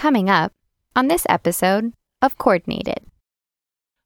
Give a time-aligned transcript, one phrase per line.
[0.00, 0.54] Coming up
[0.96, 3.04] on this episode of Coordinated.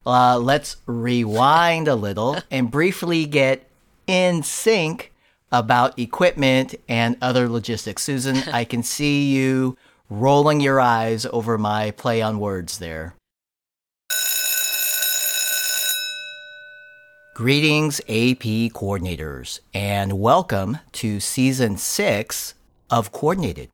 [0.05, 3.71] Uh, let's rewind a little and briefly get
[4.09, 5.13] in sync
[5.53, 8.03] about equipment and other logistics.
[8.03, 9.79] Susan, I can see you
[10.11, 13.15] rolling your eyes over my play on words there.
[17.37, 22.55] Greetings, AP coordinators, and welcome to season six
[22.91, 23.71] of Coordinated.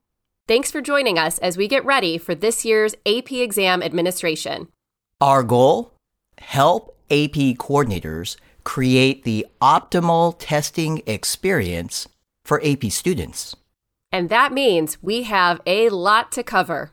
[0.51, 4.67] Thanks for joining us as we get ready for this year's AP exam administration.
[5.21, 5.95] Our goal
[6.39, 12.09] help AP coordinators create the optimal testing experience
[12.45, 13.55] for AP students.
[14.11, 16.91] And that means we have a lot to cover.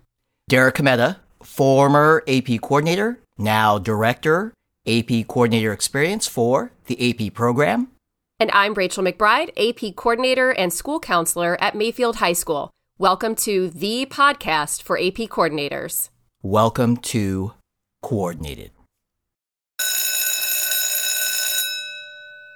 [0.47, 4.53] Derek Cometa, former AP coordinator, now director
[4.85, 7.87] AP Coordinator Experience for the AP program.
[8.39, 12.69] And I'm Rachel McBride, AP Coordinator and School Counselor at Mayfield High School.
[12.99, 16.09] Welcome to the podcast for AP Coordinators.
[16.41, 17.53] Welcome to
[18.01, 18.71] Coordinated.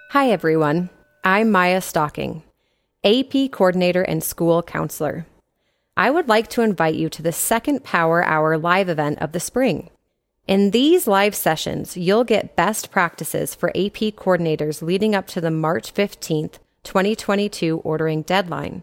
[0.10, 0.90] Hi, everyone.
[1.24, 2.42] I'm Maya Stocking,
[3.04, 5.28] AP Coordinator and School Counselor.
[5.96, 9.40] I would like to invite you to the second Power Hour live event of the
[9.40, 9.92] spring.
[10.48, 15.52] In these live sessions, you'll get best practices for AP coordinators leading up to the
[15.52, 18.82] March 15th, 2022 ordering deadline.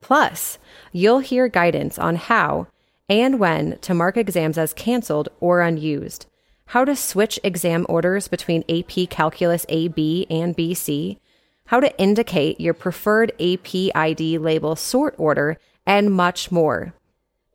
[0.00, 0.58] Plus,
[0.92, 2.66] you'll hear guidance on how
[3.08, 6.26] and when to mark exams as canceled or unused,
[6.66, 11.18] how to switch exam orders between AP Calculus AB and BC,
[11.66, 16.94] how to indicate your preferred AP ID label sort order, and much more.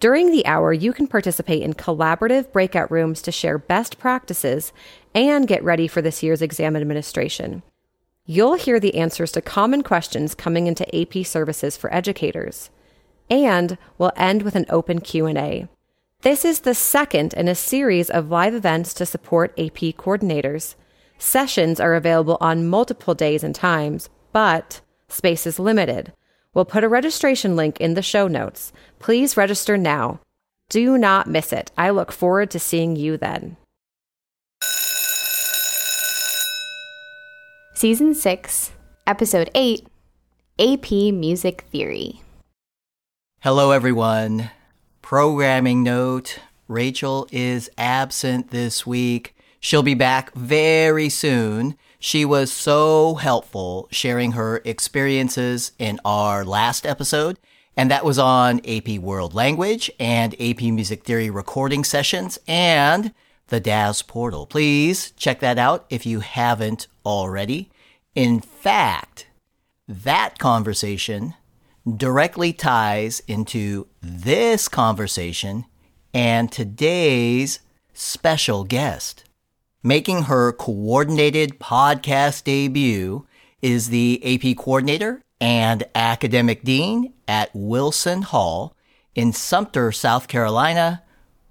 [0.01, 4.73] During the hour, you can participate in collaborative breakout rooms to share best practices
[5.13, 7.63] and get ready for this year's exam administration.
[8.27, 12.71] You'll hear the answers to common questions coming into AP services for educators.
[13.29, 15.67] And we'll end with an open Q&A.
[16.21, 20.73] This is the second in a series of live events to support AP coordinators.
[21.19, 26.11] Sessions are available on multiple days and times, but space is limited.
[26.51, 28.73] We'll put a registration link in the show notes.
[28.97, 30.19] Please register now.
[30.69, 31.71] Do not miss it.
[31.77, 33.57] I look forward to seeing you then.
[37.77, 38.71] Season 6,
[39.05, 39.85] Episode 8
[40.57, 42.21] AP Music Theory.
[43.41, 44.49] Hello, everyone.
[45.01, 49.35] Programming note Rachel is absent this week.
[49.59, 51.75] She'll be back very soon.
[51.99, 57.37] She was so helpful sharing her experiences in our last episode,
[57.75, 63.13] and that was on AP World Language and AP Music Theory recording sessions and
[63.49, 64.45] the DAS portal.
[64.45, 67.69] Please check that out if you haven't already.
[68.15, 69.27] In fact,
[69.87, 71.35] that conversation
[71.85, 75.65] directly ties into this conversation
[76.13, 77.59] and today's
[77.93, 79.23] special guest.
[79.83, 83.27] Making her coordinated podcast debut
[83.61, 88.75] is the AP coordinator and academic dean at Wilson Hall
[89.13, 91.03] in Sumter, South Carolina.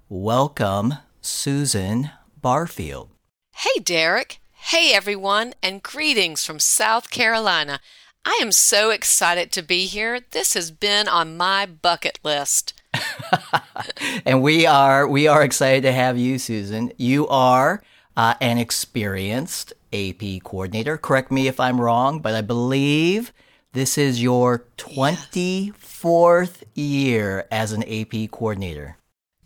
[0.09, 2.09] Welcome, Susan
[2.41, 3.09] Barfield.
[3.55, 4.39] Hey, Derek.
[4.69, 7.79] Hey, everyone, and greetings from South Carolina.
[8.25, 10.21] I am so excited to be here.
[10.31, 12.73] This has been on my bucket list.
[14.25, 16.91] and we are we are excited to have you, Susan.
[16.97, 17.83] You are
[18.17, 20.97] uh, an experienced AP coordinator.
[20.97, 23.33] Correct me if I'm wrong, but I believe
[23.73, 28.97] this is your 24th year as an AP coordinator.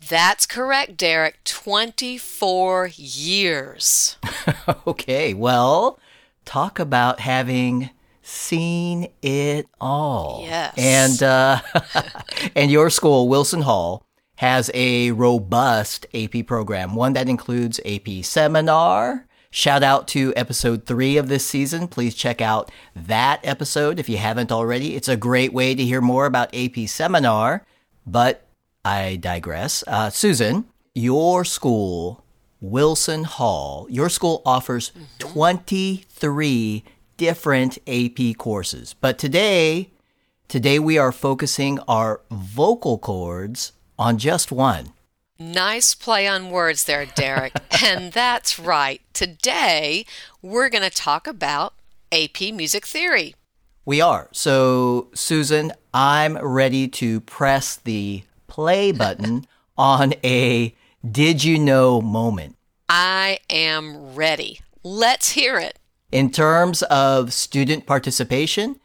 [0.08, 1.44] That's correct, Derek.
[1.44, 4.16] 24 years.
[4.86, 5.98] okay, well,
[6.44, 7.90] talk about having
[8.22, 10.42] seen it all.
[10.44, 10.74] Yes.
[10.76, 11.60] And uh,
[12.54, 14.04] and your school, Wilson Hall,
[14.36, 19.26] has a robust AP program, one that includes AP Seminar.
[19.52, 21.88] Shout out to episode three of this season.
[21.88, 24.94] Please check out that episode if you haven't already.
[24.94, 27.66] It's a great way to hear more about AP Seminar,
[28.06, 28.46] but
[28.84, 29.84] I digress.
[29.86, 32.24] Uh, Susan, your school,
[32.60, 35.04] Wilson Hall, your school offers mm-hmm.
[35.18, 36.84] 23
[37.16, 38.94] different AP courses.
[38.94, 39.90] But today,
[40.48, 44.92] today we are focusing our vocal cords on just one.
[45.38, 47.54] Nice play on words there, Derek.
[47.82, 49.00] and that's right.
[49.12, 50.04] Today,
[50.42, 51.74] we're going to talk about
[52.12, 53.34] AP music theory.
[53.86, 54.28] We are.
[54.32, 59.46] So, Susan, I'm ready to press the play button
[59.78, 60.74] on a
[61.10, 62.56] did you know moment.
[62.88, 64.60] I am ready.
[64.82, 65.78] Let's hear it.
[66.12, 68.78] In terms of student participation,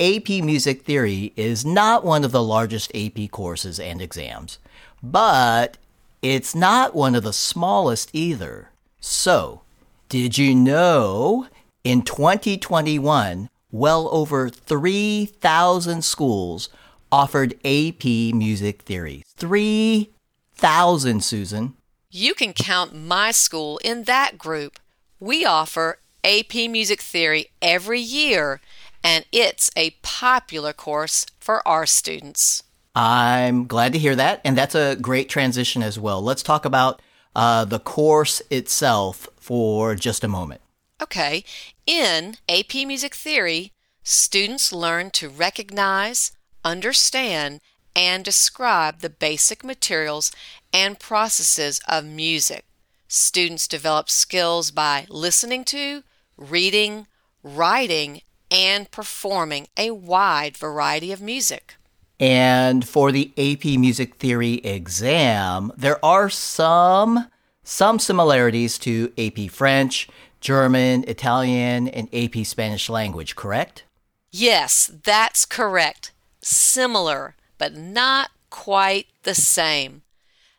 [0.00, 4.58] AP Music Theory is not one of the largest AP courses and exams,
[5.02, 5.76] but
[6.22, 8.70] it's not one of the smallest either.
[8.98, 9.60] So,
[10.08, 11.46] did you know
[11.84, 16.68] in 2021, well over 3,000 schools
[17.12, 19.24] offered AP Music Theory?
[19.36, 21.74] 3,000, Susan.
[22.10, 24.78] You can count my school in that group.
[25.18, 28.60] We offer AP Music Theory every year,
[29.02, 32.62] and it's a popular course for our students.
[32.94, 36.20] I'm glad to hear that, and that's a great transition as well.
[36.20, 37.00] Let's talk about
[37.36, 40.60] uh, the course itself for just a moment.
[41.00, 41.44] Okay,
[41.86, 43.72] in AP Music Theory,
[44.02, 46.32] students learn to recognize,
[46.64, 47.60] understand,
[47.94, 50.32] and describe the basic materials
[50.72, 52.64] and processes of music.
[53.08, 56.04] Students develop skills by listening to,
[56.36, 57.06] reading,
[57.42, 61.76] writing, and performing a wide variety of music.
[62.18, 67.28] And for the AP Music Theory exam, there are some
[67.62, 70.08] some similarities to AP French,
[70.40, 73.84] German, Italian, and AP Spanish language, correct?
[74.32, 76.12] Yes, that's correct.
[76.42, 80.02] Similar, but not quite the same.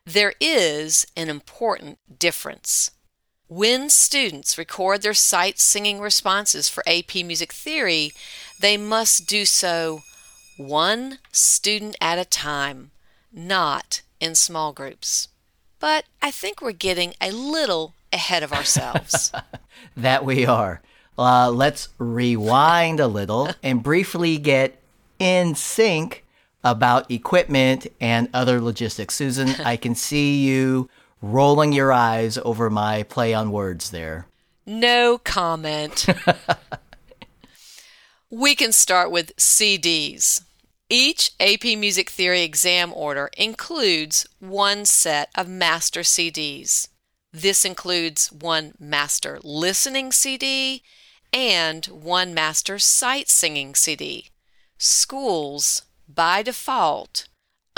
[0.05, 2.91] There is an important difference.
[3.47, 8.11] When students record their sight singing responses for AP Music Theory,
[8.59, 10.01] they must do so
[10.57, 12.91] one student at a time,
[13.31, 15.27] not in small groups.
[15.79, 19.31] But I think we're getting a little ahead of ourselves.
[19.97, 20.81] that we are.
[21.17, 24.80] Uh, let's rewind a little and briefly get
[25.21, 26.25] in sync
[26.63, 29.13] about equipment and other logistics.
[29.13, 30.89] Susan, I can see you
[31.21, 34.25] rolling your eyes over my play on words there.
[34.65, 36.07] No comment.
[38.31, 40.41] we can start with CDs.
[40.89, 46.87] Each AP Music Theory exam order includes one set of master CDs.
[47.31, 50.81] This includes one master listening CD
[51.31, 54.30] and one master sight singing CD.
[54.83, 57.27] Schools, by default,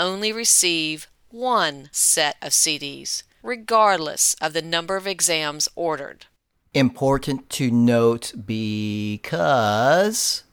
[0.00, 6.24] only receive one set of CDs, regardless of the number of exams ordered.
[6.72, 10.44] Important to note because.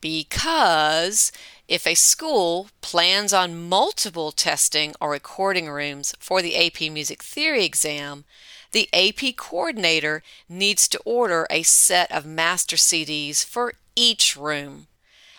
[0.00, 1.30] Because
[1.68, 7.66] if a school plans on multiple testing or recording rooms for the AP Music Theory
[7.66, 8.24] exam,
[8.72, 14.86] the AP coordinator needs to order a set of master CDs for each room.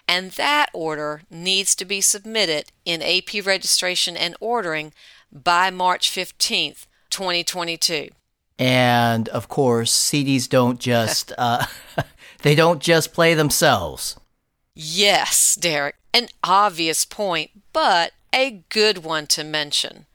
[0.09, 4.91] And that order needs to be submitted in AP registration and ordering
[5.31, 8.09] by March 15th, 2022.
[8.57, 11.67] And of course, CDs don't just uh,
[12.41, 14.19] they don't just play themselves.
[14.73, 20.07] Yes, Derek, an obvious point, but a good one to mention.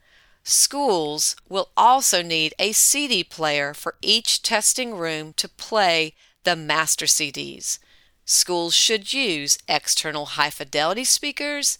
[0.43, 7.05] Schools will also need a CD player for each testing room to play the master
[7.05, 7.79] CDs.
[8.25, 11.77] Schools should use external high fidelity speakers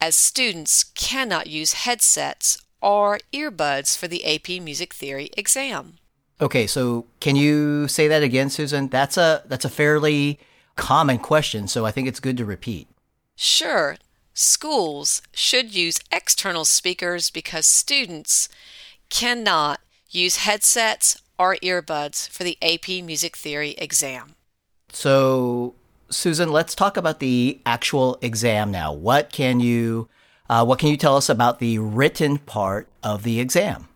[0.00, 5.94] as students cannot use headsets or earbuds for the AP Music Theory exam.
[6.40, 8.88] Okay, so can you say that again, Susan?
[8.88, 10.38] That's a that's a fairly
[10.76, 12.88] common question, so I think it's good to repeat.
[13.36, 13.96] Sure.
[14.32, 18.48] Schools should use external speakers because students
[19.10, 24.36] cannot use headsets or earbuds for the AP Music Theory exam.
[24.92, 25.74] So,
[26.10, 28.92] Susan, let's talk about the actual exam now.
[28.92, 30.08] What can you
[30.48, 33.86] uh, what can you tell us about the written part of the exam?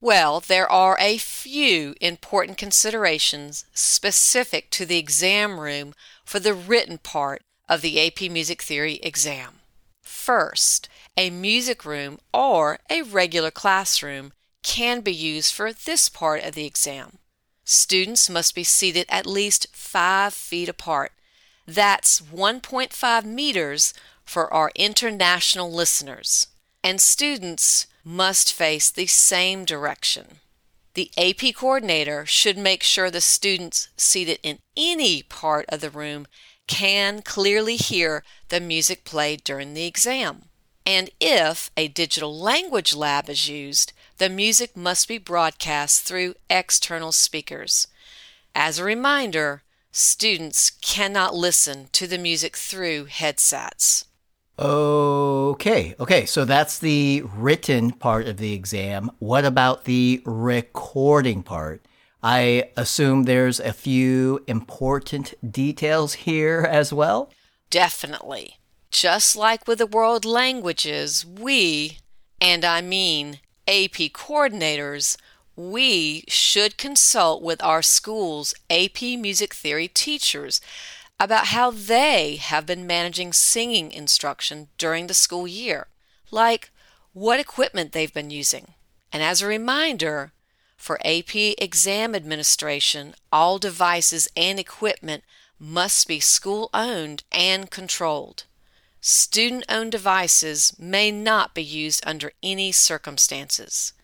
[0.00, 5.94] Well, there are a few important considerations specific to the exam room
[6.24, 9.54] for the written part of the AP Music Theory exam.
[10.02, 14.32] First, a music room or a regular classroom
[14.62, 17.18] can be used for this part of the exam.
[17.64, 21.10] Students must be seated at least 5 feet apart.
[21.66, 23.92] That's 1.5 meters
[24.24, 26.46] for our international listeners.
[26.82, 30.38] And students must face the same direction.
[30.94, 36.26] The AP coordinator should make sure the students seated in any part of the room
[36.66, 40.44] can clearly hear the music played during the exam.
[40.86, 47.12] And if a digital language lab is used, the music must be broadcast through external
[47.12, 47.88] speakers.
[48.54, 49.62] As a reminder,
[49.96, 54.04] students cannot listen to the music through headsets.
[54.58, 59.10] Okay, okay, so that's the written part of the exam.
[59.18, 61.86] What about the recording part?
[62.22, 67.30] I assume there's a few important details here as well.
[67.70, 68.58] Definitely.
[68.90, 71.98] Just like with the world languages, we,
[72.40, 75.16] and I mean AP coordinators,
[75.56, 80.60] we should consult with our school's AP music theory teachers
[81.18, 85.86] about how they have been managing singing instruction during the school year,
[86.30, 86.70] like
[87.14, 88.74] what equipment they've been using.
[89.10, 90.32] And as a reminder,
[90.76, 95.24] for AP exam administration, all devices and equipment
[95.58, 98.44] must be school owned and controlled.
[99.00, 103.94] Student owned devices may not be used under any circumstances.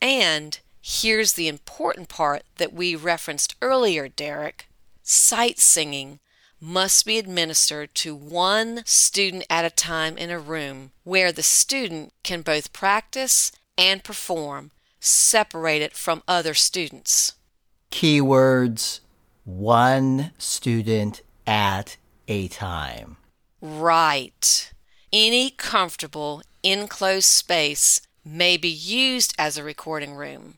[0.00, 4.68] And here's the important part that we referenced earlier, Derek.
[5.02, 6.18] Sight singing
[6.60, 12.12] must be administered to one student at a time in a room where the student
[12.22, 14.70] can both practice and perform,
[15.00, 17.32] separated from other students.
[17.90, 19.00] Keywords
[19.44, 21.96] one student at
[22.28, 23.16] a time.
[23.60, 24.72] Right.
[25.12, 30.54] Any comfortable, enclosed space may be used as a recording room.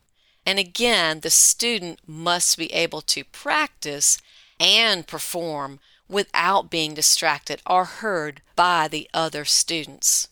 [0.46, 4.18] And again, the student must be able to practice
[4.60, 10.28] and perform without being distracted or heard by the other students.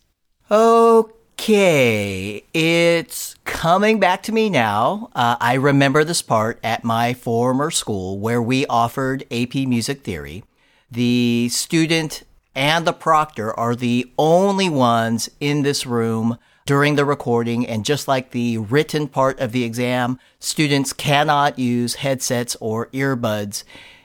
[0.50, 5.10] Okay, it's coming back to me now.
[5.14, 10.44] Uh, I remember this part at my former school where we offered AP Music Theory.
[10.90, 12.22] The student
[12.54, 16.38] and the proctor are the only ones in this room
[16.72, 17.66] during the recording.
[17.66, 23.64] And just like the written part of the exam, students cannot use headsets or earbuds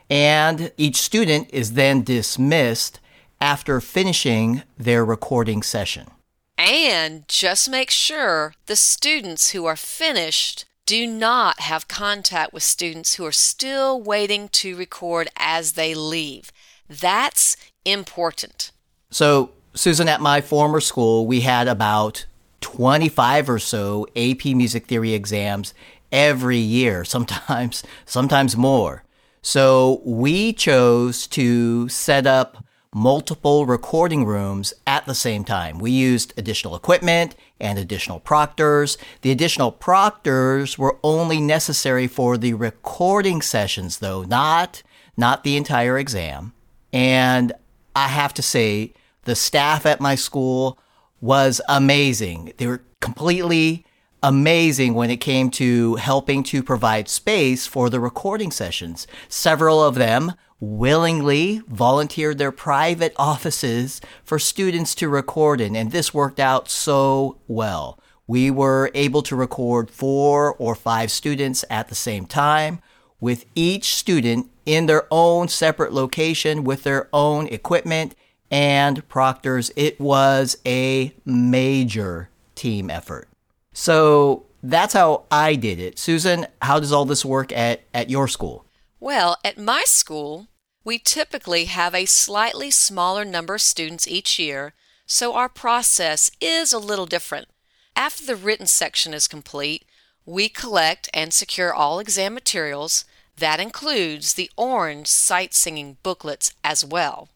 [0.10, 3.00] and each student is then dismissed
[3.42, 6.10] after finishing their recording session.
[6.58, 13.16] And just make sure the students who are finished do not have contact with students
[13.16, 16.52] who are still waiting to record as they leave.
[16.90, 18.72] That's important.
[19.12, 22.26] So, Susan, at my former school, we had about
[22.62, 25.74] 25 or so AP music theory exams
[26.12, 29.04] every year, sometimes sometimes more.
[29.42, 35.78] So we chose to set up multiple recording rooms at the same time.
[35.78, 38.98] We used additional equipment and additional proctors.
[39.22, 44.84] The additional proctors were only necessary for the recording sessions though, not
[45.16, 46.54] not the entire exam.
[46.94, 47.54] And
[47.96, 50.78] I have to say the staff at my school
[51.22, 52.54] was amazing.
[52.58, 53.86] They were completely
[54.24, 59.08] amazing when it came to helping to provide space for the recording sessions.
[59.30, 66.14] Several of them willingly volunteered their private offices for students to record in, and this
[66.14, 68.00] worked out so well.
[68.26, 72.82] We were able to record four or five students at the same time,
[73.20, 78.16] with each student in their own separate location with their own equipment
[78.51, 79.72] and proctors.
[79.75, 83.27] It was a major team effort.
[83.74, 86.00] So that's how I did it.
[86.00, 88.66] Susan, how does all this work at, at your school?
[89.00, 90.48] Well, at my school,
[90.84, 94.74] we typically have a slightly smaller number of students each year,
[95.06, 97.48] so our process is a little different.
[97.96, 99.86] After the written section is complete,
[100.25, 103.06] we collect and secure all exam materials.
[103.38, 107.30] That includes the orange sight singing booklets as well.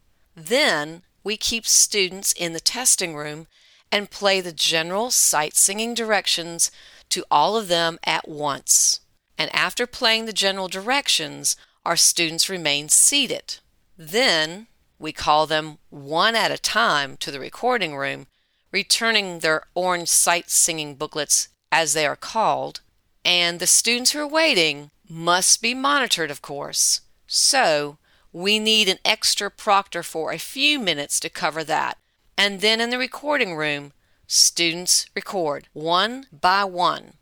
[0.48, 3.48] Then we keep students in the testing room
[3.92, 6.72] and play the general sight singing directions
[7.10, 9.02] to all of them at once.
[9.38, 11.56] And after playing the general directions,
[11.86, 13.58] our students remain seated.
[13.98, 14.68] Then
[14.98, 18.28] we call them one at a time to the recording room,
[18.72, 22.82] returning their orange sight singing booklets as they are called.
[23.24, 27.02] And the students who are waiting must be monitored, of course.
[27.28, 27.98] So
[28.34, 31.98] we need an extra proctor for a few minutes to cover that.
[32.38, 33.94] And then in the recording room,
[34.28, 37.14] students record one by one,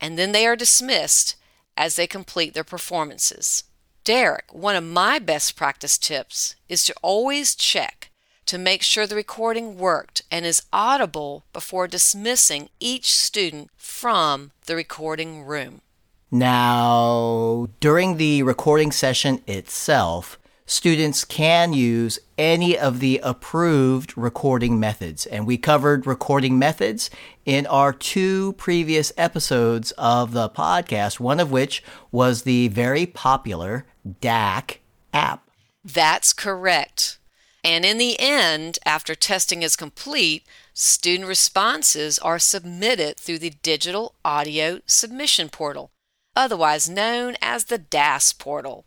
[0.00, 1.36] and then they are dismissed
[1.76, 3.64] as they complete their performances.
[4.04, 8.10] Derek, one of my best practice tips is to always check
[8.46, 14.74] to make sure the recording worked and is audible before dismissing each student from the
[14.74, 15.82] recording room.
[16.30, 25.26] Now, during the recording session itself, students can use any of the approved recording methods.
[25.26, 27.10] And we covered recording methods
[27.44, 31.82] in our two previous episodes of the podcast, one of which
[32.12, 33.86] was the very popular
[34.20, 34.76] DAC
[35.12, 35.48] app.
[35.82, 37.18] That's correct.
[37.64, 44.14] And in the end, after testing is complete, student responses are submitted through the Digital
[44.24, 45.90] Audio Submission Portal,
[46.36, 48.84] otherwise known as the DAS portal.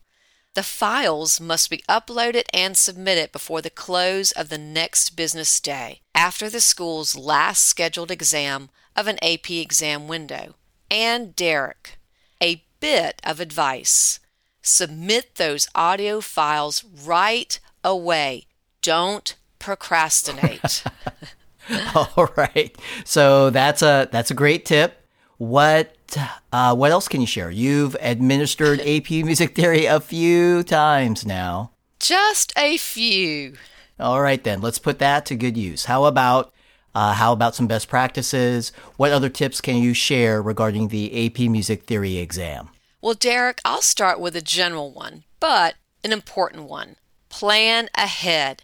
[0.53, 6.01] The files must be uploaded and submitted before the close of the next business day,
[6.13, 10.55] after the school's last scheduled exam of an AP exam window.
[10.89, 11.97] And Derek,
[12.43, 14.19] a bit of advice
[14.61, 18.45] submit those audio files right away.
[18.81, 20.83] Don't procrastinate.
[21.95, 22.75] All right.
[23.05, 25.05] So that's a that's a great tip.
[25.37, 25.95] What
[26.51, 27.51] uh, what else can you share?
[27.51, 31.71] You've administered AP Music Theory a few times now.
[31.99, 33.55] Just a few.
[33.99, 35.85] All right then, let's put that to good use.
[35.85, 36.51] How about
[36.93, 38.71] uh, how about some best practices?
[38.97, 42.69] What other tips can you share regarding the AP Music Theory exam?
[43.01, 46.97] Well, Derek, I'll start with a general one, but an important one.
[47.29, 48.63] Plan ahead.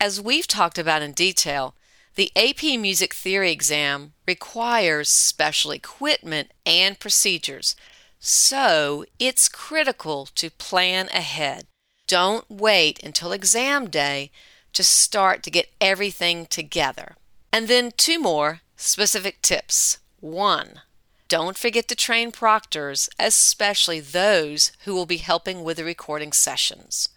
[0.00, 1.74] As we've talked about in detail,
[2.18, 7.76] the AP Music Theory exam requires special equipment and procedures,
[8.18, 11.68] so it's critical to plan ahead.
[12.08, 14.32] Don't wait until exam day
[14.72, 17.14] to start to get everything together.
[17.52, 19.98] And then two more specific tips.
[20.18, 20.80] One,
[21.28, 27.10] don't forget to train proctors, especially those who will be helping with the recording sessions.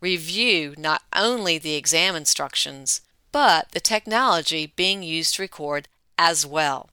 [0.00, 6.90] Review not only the exam instructions, but the technology being used to record as well.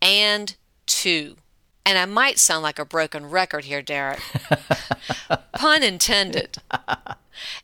[0.00, 0.56] And
[0.86, 1.36] two,
[1.84, 4.20] and I might sound like a broken record here, Derek.
[5.54, 6.58] Pun intended.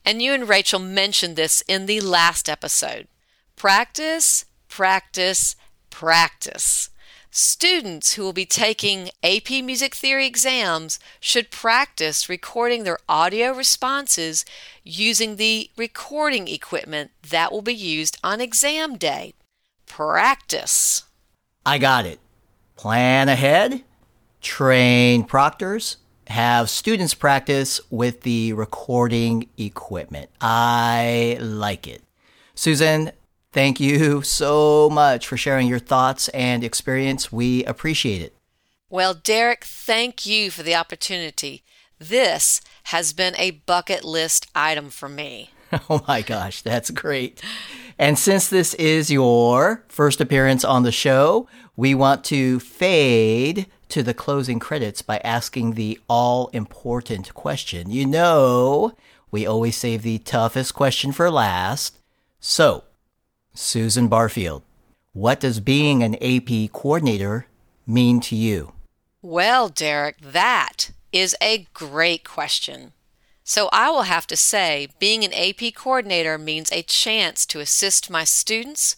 [0.05, 3.09] And you and Rachel mentioned this in the last episode.
[3.57, 5.57] Practice, practice,
[5.91, 6.91] practice.
[7.39, 14.47] Students who will be taking AP Music Theory exams should practice recording their audio responses
[14.83, 19.35] using the recording equipment that will be used on exam day.
[19.85, 21.03] Practice.
[21.67, 22.21] I got it.
[22.75, 23.85] Plan ahead,
[24.41, 30.31] train proctors, have students practice with the recording equipment.
[30.41, 32.03] I like it.
[32.55, 33.13] Susan,
[33.57, 37.33] Thank you so much for sharing your thoughts and experience.
[37.33, 38.37] We appreciate it.
[38.91, 41.65] Well, Derek, thank you for the opportunity.
[41.99, 42.61] This
[42.93, 45.53] has been a bucket list item for me.
[45.89, 47.43] Oh my gosh, that's great.
[47.99, 54.03] And since this is your first appearance on the show, we want to fade to
[54.03, 57.91] the closing credits by asking the all important question.
[57.91, 58.93] You know,
[59.31, 61.99] we always save the toughest question for last.
[62.39, 62.85] So,
[63.59, 64.63] Susan Barfield,
[65.13, 67.47] what does being an AP coordinator
[67.87, 68.73] mean to you?
[69.23, 72.93] Well, Derek, that is a great question.
[73.45, 78.11] So I will have to say, being an AP coordinator means a chance to assist
[78.11, 78.97] my students,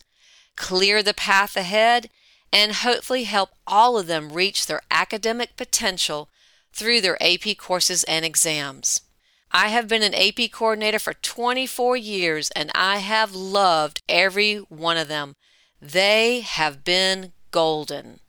[0.57, 2.11] clear the path ahead,
[2.53, 6.31] and hopefully help all of them reach their academic potential
[6.73, 9.03] through their AP courses and exams.
[9.51, 14.99] I have been an AP coordinator for 24 years and I have loved every one
[14.99, 15.37] of them.
[15.81, 18.21] They have been golden.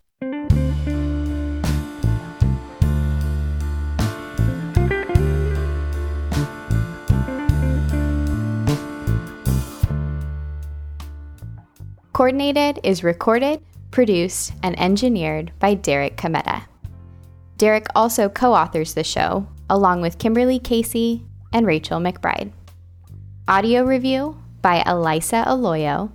[12.14, 16.64] Coordinated is recorded, produced, and engineered by Derek Cometa.
[17.58, 22.52] Derek also co authors the show along with Kimberly Casey and Rachel McBride.
[23.48, 26.12] Audio review by Elisa Aloyo,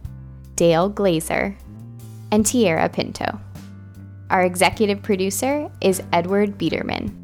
[0.57, 1.57] Dale Glazer,
[2.31, 3.41] and Tierra Pinto.
[4.31, 7.21] Our executive producer is Edward Biederman.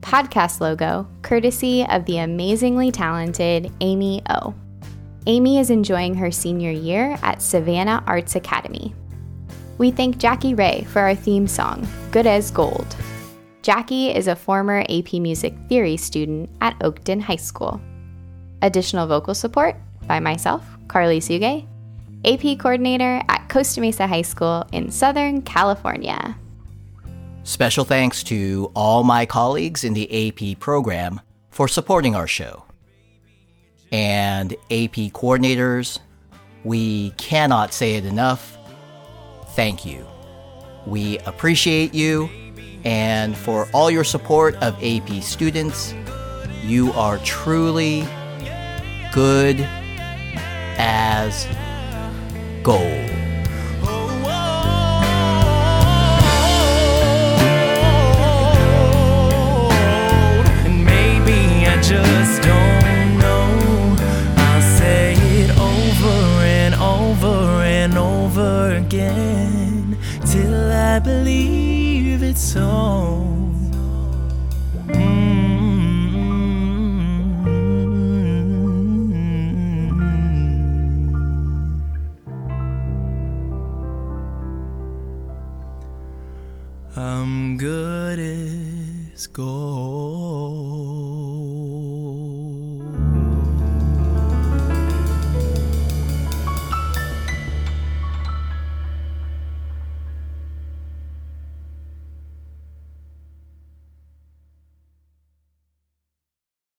[0.00, 4.54] Podcast logo courtesy of the amazingly talented Amy O.
[5.26, 8.94] Amy is enjoying her senior year at Savannah Arts Academy.
[9.78, 12.96] We thank Jackie Ray for our theme song, Good as Gold.
[13.66, 17.80] Jackie is a former AP Music Theory student at Oakton High School.
[18.62, 19.74] Additional vocal support
[20.06, 21.66] by myself, Carly Suge,
[22.24, 26.38] AP coordinator at Costa Mesa High School in Southern California.
[27.42, 32.64] Special thanks to all my colleagues in the AP program for supporting our show.
[33.90, 35.98] And AP coordinators,
[36.62, 38.56] we cannot say it enough.
[39.56, 40.06] Thank you.
[40.86, 42.30] We appreciate you
[42.86, 45.92] and for all your support of AP students.
[46.62, 48.06] You are truly
[49.12, 49.60] good
[50.78, 51.48] as
[52.62, 53.25] gold.
[68.72, 73.24] again till I believe it's all.
[74.88, 75.36] Mm-hmm.
[86.96, 90.15] I'm good as gold.